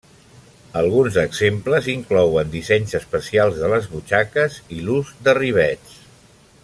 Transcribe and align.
Alguns 0.79 1.17
exemples 1.23 1.89
inclouen 1.93 2.49
dissenys 2.55 2.97
especials 3.01 3.61
de 3.65 3.71
les 3.75 3.89
butxaques 3.93 4.57
i 4.79 4.81
l'ús 4.89 5.13
de 5.29 5.37
rivets. 5.41 6.01